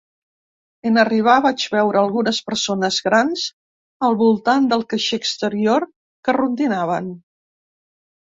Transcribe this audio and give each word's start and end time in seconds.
En 0.91 0.95
arribar, 1.01 1.33
vaig 1.45 1.65
veure 1.73 1.99
algunes 1.99 2.39
persones 2.47 2.97
grans 3.07 3.43
al 4.07 4.17
voltant 4.21 4.65
del 4.71 4.87
caixer 4.95 5.19
exterior 5.21 5.87
que 6.29 6.37
rondinaven. 6.39 7.13